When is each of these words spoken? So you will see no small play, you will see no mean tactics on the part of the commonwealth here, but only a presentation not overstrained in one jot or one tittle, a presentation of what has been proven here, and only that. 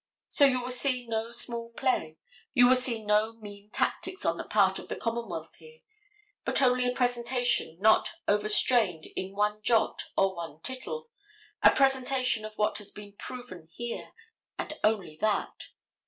So 0.29 0.45
you 0.45 0.59
will 0.59 0.71
see 0.71 1.05
no 1.05 1.31
small 1.31 1.69
play, 1.73 2.17
you 2.55 2.67
will 2.67 2.73
see 2.75 3.05
no 3.05 3.33
mean 3.33 3.69
tactics 3.69 4.25
on 4.25 4.37
the 4.37 4.43
part 4.43 4.79
of 4.79 4.87
the 4.87 4.95
commonwealth 4.95 5.53
here, 5.57 5.81
but 6.43 6.59
only 6.59 6.87
a 6.87 6.95
presentation 6.95 7.77
not 7.79 8.09
overstrained 8.27 9.05
in 9.15 9.35
one 9.35 9.61
jot 9.61 10.05
or 10.17 10.35
one 10.35 10.59
tittle, 10.63 11.11
a 11.61 11.69
presentation 11.69 12.43
of 12.45 12.57
what 12.57 12.79
has 12.79 12.89
been 12.89 13.13
proven 13.13 13.67
here, 13.69 14.11
and 14.57 14.73
only 14.83 15.17
that. 15.17 15.65